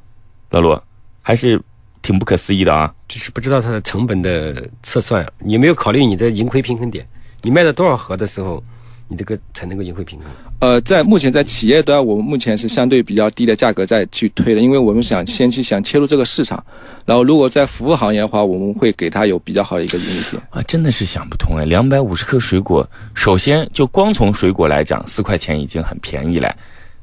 [0.49, 0.83] 老罗，
[1.21, 1.61] 还是
[2.01, 2.95] 挺不可思议的啊。
[3.07, 7.07] 就是不知道它的成本的测算，你有没有考虑你的盈亏平衡点？
[7.43, 8.65] 你卖了多少盒的时候，
[9.07, 10.29] 你这个才能够盈亏平衡？
[10.61, 16.63] 呃，在目前在企业端，我们目前是相对比较低的价格在去推的，因为我们想先去想切入这个市场。
[17.07, 20.43] 然后，如果在服务行业的话，我们会给它有比较好的一个盈利点。
[20.51, 21.65] 啊，真的是想不通哎！
[21.65, 26.53] 两百五十克水果，首先就光从水果来讲，四块钱已经很便宜了。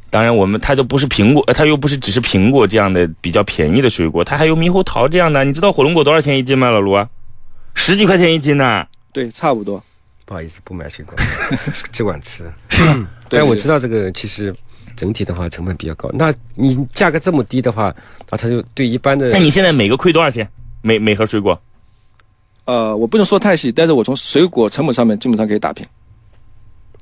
[0.10, 5.46] 当然，我们它就不是苹果，呃它又不是只是苹果这样的比较便宜的水果，它还有猕猴桃这样的。
[5.46, 7.08] 你知道火龙果多少钱一斤吗，老卢？
[7.74, 8.86] 十几块钱一斤呢。
[9.14, 9.82] 对，差不多。
[10.26, 11.16] 不好意思，不买水果，
[11.94, 12.44] 只管吃。
[13.30, 14.54] 但我知道这个其实
[14.96, 16.10] 整体的话成本比较高。
[16.14, 17.96] 那你价格这么低的话，
[18.30, 20.48] 那它就对一般的那你现在每个亏多少钱？
[20.82, 21.60] 每每盒水果？
[22.66, 25.86] 呃，我不能说太细，但是我从水果成本上面基本上可以打平。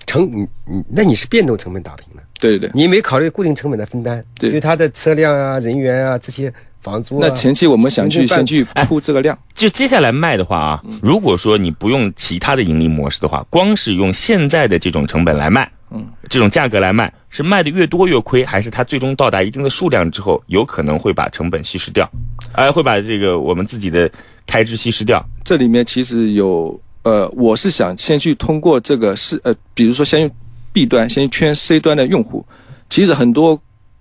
[0.05, 2.71] 成你你那你是变动成本打平的，对对对。
[2.73, 7.19] 你没考虑固定成本的分担，对就它的车辆啊、人员啊这些房租、啊。
[7.21, 22.07] 那前期我们想去先去铺这个量，就接下来卖的话啊，如果说你不用其他的盈利模式的话，光是用现在的这种成本来卖，嗯，这种价格来卖，是卖的越多越亏，还是它最终到达一定的数量之后，有可能会把成本稀释掉，
[22.51, 24.11] 哎、会把这个我们自己的
[24.45, 25.23] 开支稀释掉？
[25.43, 30.31] 这里面其实有呃，我是想先去通过这个是呃，比如说先用
[30.71, 32.45] B 端，先圈 C 端的用户。
[32.89, 33.59] 其实很多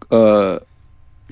[0.08, 0.60] 呃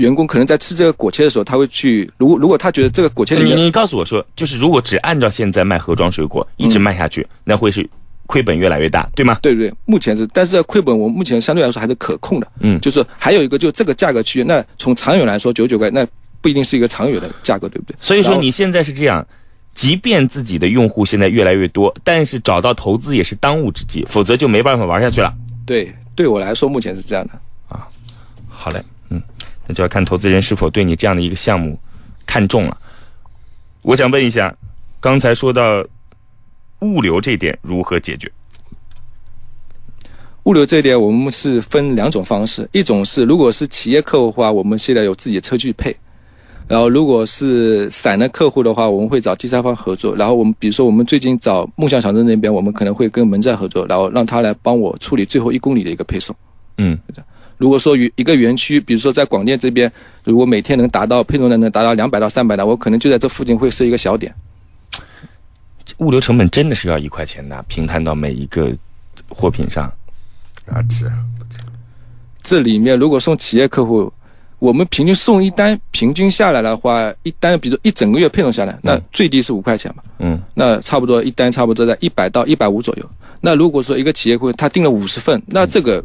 [0.00, 7.88] 员工可能在吃这个果切的时候，他会去，如果如果他觉得这个果切里面你你告诉我说，就是如果只按照现在卖盒装水果一直卖下去，那会是
[8.26, 9.38] 亏本越来越大，对吗？
[9.42, 12.46] 对对对，目前是，但是亏本我目前相对来说还是可控的。
[12.60, 16.06] 嗯就是还有一个，就这个价格区，那从长远来说，九九块那
[16.40, 17.96] 不一定是一个长远的价格，对不对？
[18.00, 19.26] 所以说你现在是这样，
[19.74, 25.34] 即便自己的用户现在越来越多，但是找到投资也是当务之急，否则就没办法玩下去了。
[25.66, 27.32] 对对我来说目前是这样的
[27.68, 27.86] 啊。
[28.48, 28.84] 好嘞，嗯，
[29.70, 31.78] 那就要看投资人是否对你这样的一个项目
[32.26, 32.76] 看中了。
[33.82, 34.52] 我想问一下，
[34.98, 35.86] 刚才说到
[36.80, 38.28] 物流这点如何解决？
[40.42, 45.92] 物流这一点，我们是分两种方式，一种是如果是企业客户的话，我们现在有自己的车去配；
[46.66, 50.16] 然后如果是散的客户的话，我们会找第三方合作。
[50.16, 56.34] 然后我们比如说我们最近找梦想小镇那边，我们可能会跟门站合作，然后让他来帮我处理最后一公里的一个配送。
[56.78, 56.98] 嗯，
[57.60, 59.92] 如果说与一个园区，比如说在广电这边，
[60.24, 64.34] 如果每天能达到配送量能达到两百到三百的，我可能就在这附近会设一个小点。
[65.98, 68.74] 物流成本真的是要一块钱的，平摊到每一个
[69.28, 69.84] 货品上。
[70.64, 71.12] 啊，是
[72.42, 74.10] 这里面如果送企业客户，
[74.58, 83.04] 我们平均送一单，平均下来的话，一单比如一整个月配送下来，那最低是五块钱嘛，嗯，那差不多一单差不多在一百到一百五左右。
[83.42, 86.02] 那如果说一个企业客户他订了五十份，那这个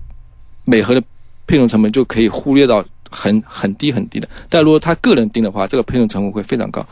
[0.66, 1.02] 每盒的
[1.48, 4.28] 配送成本就可以忽略到很很低很低的。
[4.50, 6.86] 但如果他个人订的话，这个配送成本会非常高。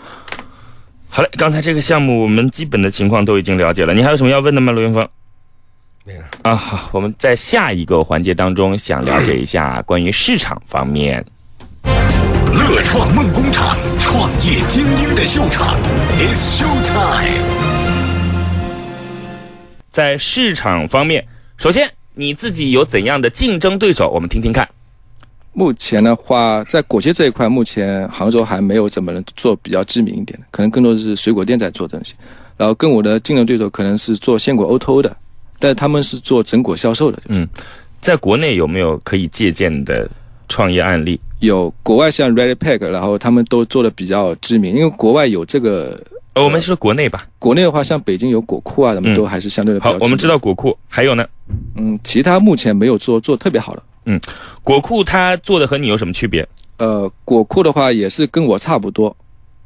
[1.10, 5.08] 好嘞，刚才这个项目我们基本的情况都已经了解了，你还有什么要问的吗，罗云峰？
[6.06, 6.22] 没有。
[6.42, 11.24] 啊，好，我们在下一个环节当中想了解一下关于市场方面。
[12.52, 15.78] 乐创梦工厂，创业精英的秀场
[16.18, 17.44] ，It's Show Time。
[19.92, 24.10] 在市场方面，首先你自己有怎样的竞争对手？
[24.10, 24.68] 我们听听看。
[25.52, 32.14] 目前的话，在果切这一块，目前杭州还没有怎么能做比较知名一点的，可能更多的是水果店在做东西。
[32.58, 35.16] 然后跟我的竞争对手可能是做鲜果 O to O 的，
[35.60, 37.22] 但是他们是做整果销售的。
[37.28, 37.48] 嗯，
[38.02, 40.10] 在国内有没有可以借鉴的
[40.50, 41.20] 创业案例？
[41.40, 46.00] 有国外像 Ready Pack，然后他们都做的比较知名，因为国外有这个。
[46.34, 47.28] 呃，我们说国内吧。
[47.38, 49.80] 国内的话，像北京有果库啊，什么都还是相对的。
[49.82, 51.26] 好我们知道果库，还有呢？
[51.76, 53.84] 嗯，其他目前没有做做特别好的。
[54.06, 54.20] 嗯，
[54.64, 56.48] 果库它做的和你有什么区别？
[56.78, 59.16] 呃，果库的话也是跟我差不多，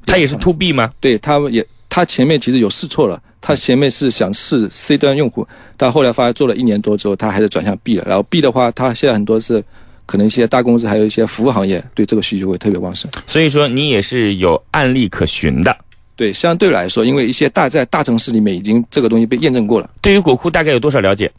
[0.05, 0.91] 它也是 to B 吗？
[0.99, 8.03] 对，他们也，他前面其实有试错了，他前面是想试 C 端用户，但后来发现做了一年多之后，他还是转向 B 了。
[8.05, 9.63] 然后 B 的话，他现在很多是
[10.05, 13.09] 可能一些大公司，还有一些服务行业对这个需求会特别旺盛。
[13.25, 15.75] 所以说你也是有案例可循的。
[16.17, 19.89] 对，相对来说，因为一些大在大城市里面已经这个东西被验证过了。
[20.01, 21.31] 对于国库大概有多少了解？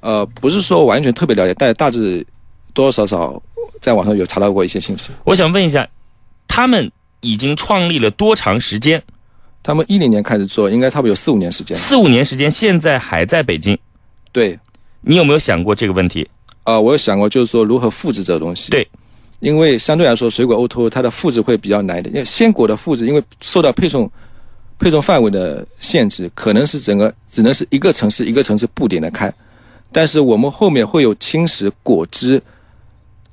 [0.00, 2.26] 呃，不是说完全特别了解，但大致
[2.74, 3.40] 多多少少
[3.80, 5.10] 在网上有查到过一些信息。
[5.24, 5.88] 我想问一下，
[6.46, 9.02] 他们已经创立了多长时间？
[9.62, 11.76] 他们一零年开始做，应该差不多有四五年时间。
[11.76, 13.78] 四五年时间，现在还在北京。
[14.32, 14.58] 对，
[15.00, 16.28] 你有没有想过这个问题？
[16.64, 18.70] 呃，我有想过，就是说如何复制这个东西。
[18.70, 18.86] 对，
[19.40, 22.14] 因为相对来说，水果 O to O 它的复制会比较难一点。
[22.14, 24.10] 因为鲜果的复制，因为受到配送
[24.78, 29.32] 配送范围的限制，可能是整个只能是一个城市一个城市布点的开。
[29.90, 32.42] 但是我们后面会有轻食、果汁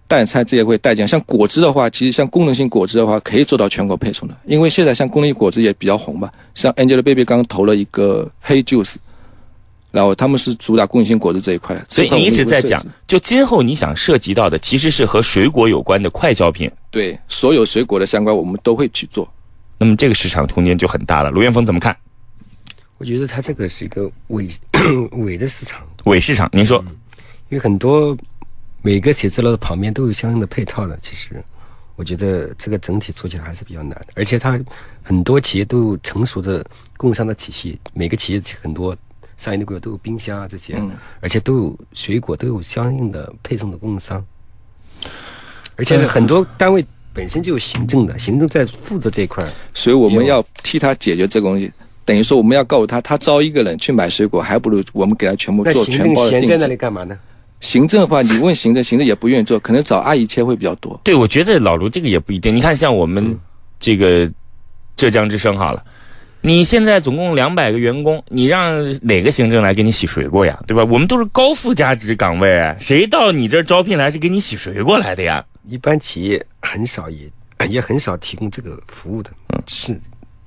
[0.07, 1.07] 淡菜这些会带进。
[1.07, 6.31] 像果汁的话，其实像功能性果汁的话，可以做到全国配送的，因为现在像功能果汁也比较红嘛。
[6.53, 8.95] 像 Angelababy 刚投了一个黑 juice，
[9.95, 11.85] 然后他们是主打供应性果汁这一块的。
[11.89, 12.77] 所以你一直在讲，
[13.07, 19.25] 就今后你想涉及到的其实是和水果有关的快消品，对所有水果的相关，我们都会去做。
[19.77, 21.31] 那么这个市场空间就很大了。
[21.31, 21.95] 卢元峰怎么看？
[22.97, 24.49] 我觉得它这个是一个伪
[25.23, 26.83] 伪的市场，伪市场，您说？
[27.49, 28.17] 因为很多
[28.81, 30.99] 每个写字楼的旁边都有相应的配套的。
[31.01, 31.41] 其实，
[31.95, 34.59] 我觉得这个整体做起来还是比较难的，而且它
[35.03, 36.65] 很多企业都有成熟的
[36.97, 38.95] 供应商的体系，每个企业很多
[39.37, 44.23] 上亿的规模都有冰箱啊这些，嗯而且都有水果都有相应的配送的供应商，
[45.75, 49.49] 而且很多单位本身就有行政的，行政在负责这一块儿。
[49.73, 51.71] 所以我们要替他解决这个东西。
[52.03, 56.67] 等于说，我们要告诉他，他招一个人去买水果，还不如我们给他全部做全政闲在那包的定制。
[56.67, 57.17] 里干嘛呢？
[57.61, 60.99] 行政的话，你问行政，行政也不愿意做，可能找阿姨切会比较多。
[61.03, 62.55] 对，我觉得老卢这个也不一定。
[62.55, 63.35] 你看，像我们
[63.79, 64.31] 这个
[64.95, 65.83] 浙江之声好了，
[66.45, 70.59] 你现在总共两百个员工，你让哪个行政来给你洗水果呀？
[70.67, 70.85] 对吧？
[70.91, 75.43] 我们都是高附加值岗位，谁到你这招聘来是给你洗水果来的呀？
[75.67, 77.27] 一般企业很少也
[77.67, 79.99] 也很少提供这个服务的，嗯，是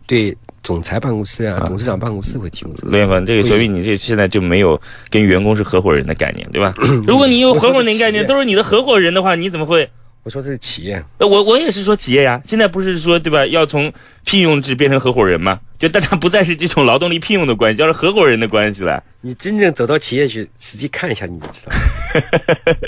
[0.06, 0.32] 对
[0.62, 2.92] 总裁办公室啊、董事长办公室会提供这个。
[2.92, 4.80] 陆元峰，这个所以你这现在就没有
[5.10, 6.72] 跟员工是合伙人的概念，对吧？
[7.08, 9.90] 如果你有合伙人的概念，都是你的合伙人的话，你怎么会？
[10.28, 13.46] 我说这是企业，呃我我也是说企业呀，现在不是说对吧？
[13.46, 13.90] 要从
[14.26, 15.58] 聘用制变成合伙人吗？
[15.78, 19.02] 就大家不再是这种劳动力聘用的关系，要是合伙人的关系了。
[19.22, 21.72] 你真正走到企业去实际看一下，你就知道。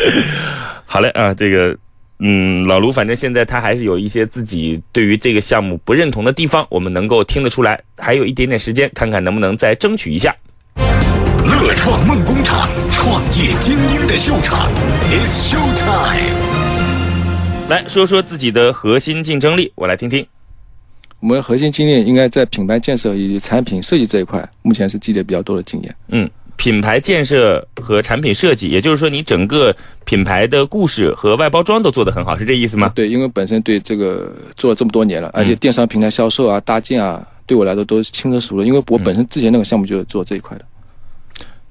[0.85, 1.75] 好嘞啊，这个
[2.19, 7.83] 嗯，老卢反正现在他还是有一些自己对于这个项目不认同的地方，我们能够听得出来。
[7.97, 10.37] 还有一点点时间，看看能不能再争取一下。
[11.47, 14.71] 乐创梦工厂，创业精英的秀场
[15.11, 16.60] ，It's Show Time。
[17.71, 20.27] 来说说自己的核心竞争力，我来听听。
[21.21, 25.97] 我们核心经验应该在品牌建设以及产品设计这一块，目前是积累比较多的经验。
[26.09, 29.73] 嗯，品牌建设和产品设计，也就是说你整个
[30.05, 32.91] 品牌的故事和外包装都做得很好，是这意思吗？
[32.93, 38.65] 对，因为本身对这个做了这么多年了，嗯而且电商平台销售啊、搭建啊，对我来说都是轻车熟路。
[38.65, 40.65] 因为我本身之前那个项目就是做这一块的。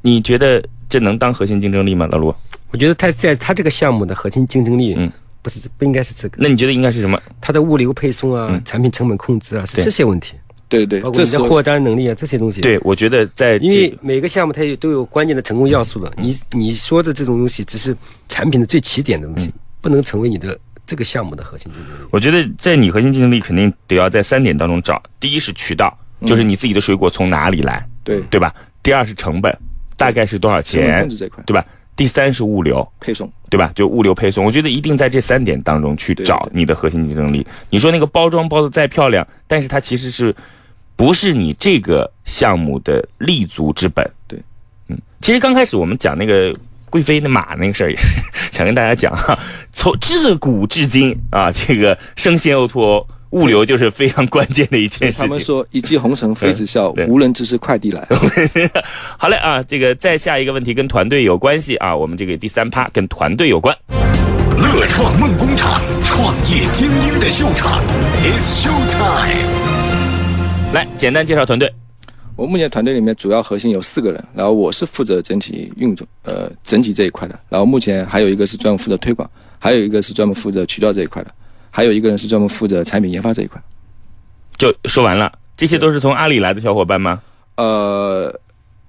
[0.01, 2.33] 你觉得这能当核心竞争力吗，老卢？
[2.71, 7.21] 我觉得他在他这个项目的核心竞争力，嗯，不是不应该是这个，那你觉得应该是什么？
[7.39, 10.35] 它的物流配送啊、嗯产品成本控制啊，是这些问题，
[10.67, 16.11] 对对你的货单能力啊这些东西。，对，我觉得在因为每个项目它有都有关键的成功要素的。
[16.17, 17.95] 你你说的这种东西只是
[18.27, 22.07] 产品的最起点的东西，不能成为你的这个项目的核心竞争力。
[22.11, 25.01] 我觉得在你核心竞争力肯定得要在三点当中找。
[25.19, 25.97] 第一是渠道，
[26.27, 28.53] 就是你自己的水果从哪里来，对对吧？
[28.83, 29.57] 第二是成本，
[29.95, 31.65] 大概是多少成本钱控制，这块对吧？
[31.99, 33.29] 第三是物流，配送。
[33.49, 33.71] 对吧？
[33.75, 37.45] 就物流配送，我觉得一定在这三点当中去找你的核心竞争力。
[37.69, 40.33] 你说那个包装包的再漂亮，但是它其实是
[40.95, 44.07] 不是你这个项目的立足之本？
[44.27, 44.39] 对，
[44.87, 46.55] 嗯，其实刚开始我们讲那个
[46.91, 48.05] 贵妃的马那个事儿，也是
[48.55, 49.37] 想跟大家讲哈，
[49.73, 55.25] 从自古至今啊，这个生鲜 O to O 物流就是非常关键的一件事情。
[55.25, 58.07] 他们说一骑红尘妃子笑对，无人知是快递来。
[59.17, 63.75] 好嘞啊，这个再下一个问题跟团队有关系啊，我们这个第三趴跟团队有关。
[64.57, 67.81] 乐创梦工厂，创业精英的秀场
[68.23, 69.49] ，It's Show Time。
[70.73, 71.71] 来，简单介绍团队。
[72.35, 77.37] 我目前团队里面主要核心有四个人，然后我是负责整体运作，呃，整体这一块的。
[77.49, 81.31] 然后目前还有一个是专门负责推广，还有一个是专门负责渠道这一块的，
[81.79, 83.57] 还有一个人是专门负责产品研发这一块。
[84.57, 87.21] 就说完了，这些都是从阿里来的小伙伴吗？
[87.55, 88.37] 呃，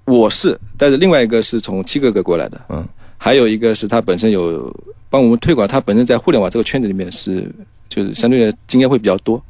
[0.03, 2.85] 我是，但是另外一个是从七哥哥过来的，嗯，
[3.17, 4.69] 还有一个是他本身有
[5.09, 7.49] 帮我们推广，他本身在互联网这个圈子里面是
[7.87, 9.41] 就是相对的经验会比较多，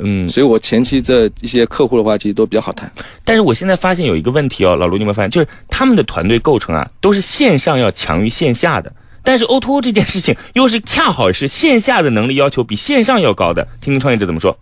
[0.00, 2.90] 嗯，所以我前期这一些客户的话，其实都比较好谈。
[3.24, 8.92] 但是我现在发现有一个问题哦，老卢，你有没有发现，就是他们的团队构成啊，都是线上要强于线下的，
[9.22, 13.66] 但是 O to O 这件事情又是恰好是线下的能力要求比线上要高的。
[13.80, 14.56] 听听创业者怎么说？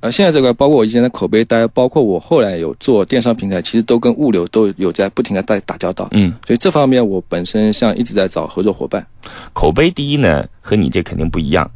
[0.00, 6.06] 呃，现在这个包括我以前的口碑，大家包括我后来有做电商平台，其实都跟物流都有在不停的在打交道。
[6.12, 9.04] 嗯，所以这方面我本身像一直在找合作伙伴。
[9.52, 11.68] 口碑第一呢，和你这肯定不一样。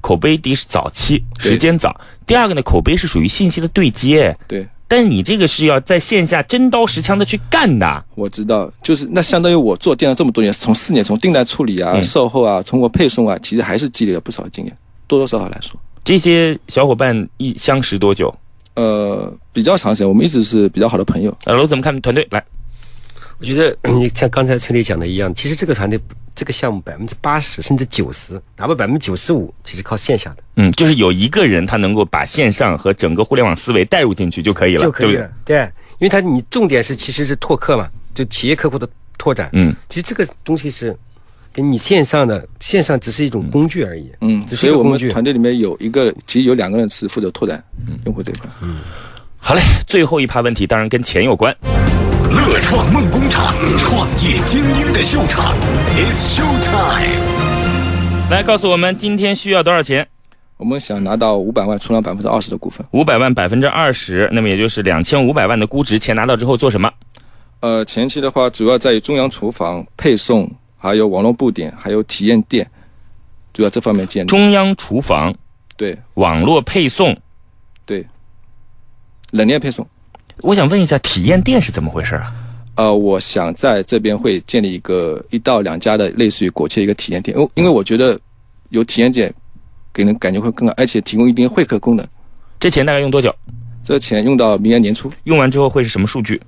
[0.00, 1.90] 口碑第一是早期，时间早；
[2.26, 4.36] 第二个呢，口碑是属于信息的对接。
[4.48, 8.04] 对，但你这个是要在线下真刀实枪的去干的。
[8.14, 14.74] 我知道，就是那相当于我做电商这么多年，从四年从订单处理啊、嗯售后啊、通过配送啊，其实还是积累了不少经验，
[15.06, 15.78] 多多少少来说。
[16.02, 18.34] 这些小伙伴一相识多久？
[18.74, 21.36] 呃，比较长时间，我们一直是比较好的朋友。
[21.44, 22.26] 老卢怎么看团队？
[22.30, 22.42] 来，
[23.40, 25.98] 我觉得你 像刚才崔丽讲的一样，其实这个团队
[26.34, 35.30] 这个项目百分之八十甚至九十，哪怕百分之九十五，其实靠线下的嗯，就是有一个人他能够把线上和整个互联网思维带入进去就可以了，对不对就可以了。
[35.44, 35.60] 对，
[35.98, 39.48] 因为他你重点是其实是拓客嘛，就企业客户的拓展。
[39.52, 40.96] 嗯，其实这个东西是
[41.52, 44.10] 跟你线上的，线上只是一种工具而已。
[44.20, 44.98] 嗯，只是所以我们。
[45.10, 48.50] 团队里面有一个，其实有两个人是负责拓展嗯用户这一块。
[49.38, 51.56] 好嘞，最后一趴问题当然跟钱有关。
[52.30, 55.54] 乐创梦工厂，创业精英的秀场
[55.96, 57.24] ，It's show time。
[58.30, 60.06] 来告诉我们今天需要多少钱？
[60.58, 62.86] 我们想拿到五百万，出让百分之二十的股份。
[62.90, 66.92] 五百万百分之二十，那么也就是两千五百万的估值，钱拿到之后做什么？
[67.60, 72.68] 呃，前期的话主要在于中央厨房、配送，还有网络布点，还有体验店，
[73.54, 74.28] 主要这方面建立。
[74.28, 75.34] 中央厨房、
[75.76, 77.16] 对网络配送。
[77.86, 78.04] 对，
[79.30, 79.86] 冷链配送。
[80.42, 82.26] 我想问一下，体验店是怎么回事啊？
[82.76, 88.18] 呃，我想在这边会建立一个一到两家的类似于果切一个体验店，因为因为我觉得
[88.68, 89.32] 有体验店
[89.92, 92.06] 给人感觉会更好，而且提供一定会客功能。
[92.60, 93.34] 这钱大概用多久？
[93.82, 96.40] 这钱用到明年年初，用完之后会是什么数据？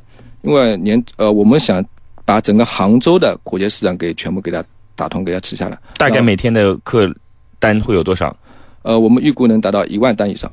[0.43, 1.85] 因为年呃，我们想
[2.25, 4.63] 把整个杭州的果切市场给全部给它
[4.95, 5.77] 打通，给它吃下来。
[5.97, 7.13] 大概每天的客
[7.59, 8.37] 单会有多少？
[8.83, 10.51] 呃，我们预估能达到一万单以上。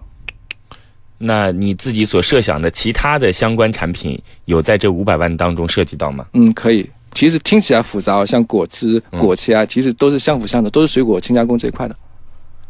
[1.18, 6.26] 那你自己所设想的其他的相关产品，有在这五百万当中涉及到吗？
[6.34, 6.88] 嗯，可以。
[7.14, 11.96] 其实听起来复杂哦，像果汁、嗯果切啊，其实都是相辅相成，都是水果轻加工这一块的。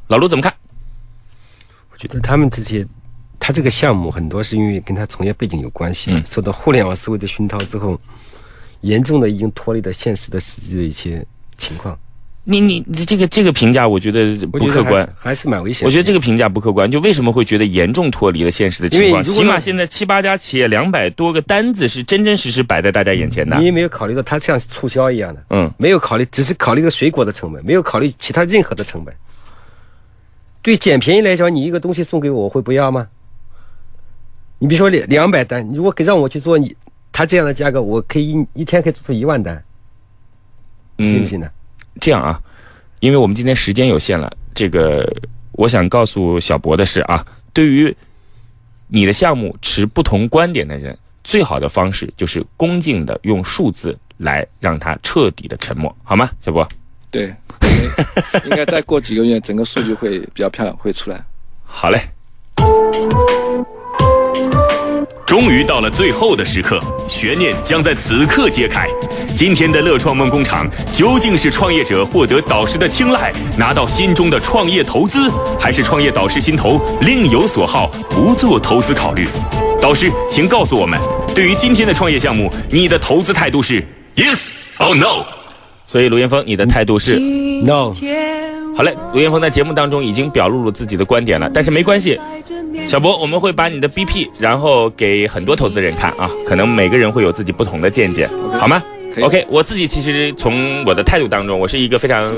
[0.08, 0.54] 老陆怎么看？
[1.91, 2.88] 我觉得他们这些，
[3.39, 8.00] 他这个项目很多是因为跟他从业背景有关系，嗯受到互联网思维的熏陶之后，
[8.82, 11.26] 严重的已经脱离了现实的实际的一些
[11.58, 11.98] 情况。
[12.50, 15.08] 你你你这个这个评价，我觉得不客观。
[15.18, 15.88] 还是蛮危险的。
[15.88, 19.22] 我觉得这个评价不客观，就为什么会觉得严重脱离了现实的情况？
[19.22, 23.66] 起码现在七八家企业两百多个单子是真真实实摆在大家眼前的你。
[23.66, 29.14] 也没有考虑到它像促销一样的，嗯，没有考虑，只是考虑个水果的成本，没有考虑其他任何的成本。
[30.62, 33.06] 对捡便宜来讲，你一个东西送给我，我会不要吗？
[34.60, 36.74] 你比如说两两百单，如果给让我去做，你
[37.12, 39.62] 他这样的价格，我可以一一天可以做出一万单，
[41.00, 41.50] 信不信呢？
[42.00, 42.39] 这样啊，
[43.00, 45.08] 因为我们今天时间有限了，这个
[45.54, 47.95] 我想告诉小博的是啊，对于
[48.88, 56.30] 你的项目持不同观点的人，最好的方式就是恭敬的用数字来让他彻底的沉默，好吗？
[56.41, 56.68] 小博，
[57.12, 57.34] 对，
[58.45, 61.24] 应该再过几个月，整个数据会比较漂亮，会出来。
[61.64, 62.02] 好嘞。
[65.40, 68.88] 终于到了最后的时刻，悬念将在此刻揭开。
[69.36, 79.28] 今天的乐创梦工厂究竟是创业者获得导师的青睐，拿到心中的创业投资，还是创业导师心头另有所好，不做投资考虑？
[79.80, 81.00] 导师，请告诉我们，
[81.36, 83.80] 对于今天的创业项目，你的投资态度是
[84.16, 84.40] yes
[84.80, 85.24] or no？
[85.86, 87.20] 所以卢岩峰，你的态度是
[87.64, 87.94] No，
[88.76, 88.98] 好嘞。
[89.14, 92.20] 卢岩峰在节目当中已经表露了自己的观点了，但是没关系，
[92.86, 98.84] 小博，我们会把你的 BP，然后给很多投资人看啊，可能每个人会有自己不同的见解，好吗
[99.21, 102.34] ？OK，我自己其实从我的态度当中，我是一个非常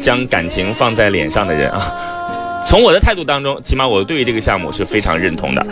[0.00, 2.62] 将感情放在脸上的人啊。
[2.66, 5.66] 从我的态度当中，起码我对于这个项目是非常认同的。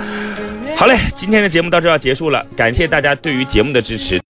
[0.76, 4.20] 好嘞，今天的节目到这要结束了，感谢大家对于节目的支持。